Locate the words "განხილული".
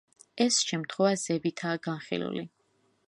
1.89-2.47